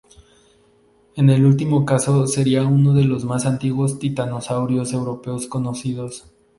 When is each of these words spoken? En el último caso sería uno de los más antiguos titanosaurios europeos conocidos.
En 1.15 1.29
el 1.29 1.45
último 1.45 1.85
caso 1.85 2.25
sería 2.25 2.63
uno 2.63 2.95
de 2.95 3.03
los 3.03 3.23
más 3.23 3.45
antiguos 3.45 3.99
titanosaurios 3.99 4.93
europeos 4.93 5.45
conocidos. 5.45 6.25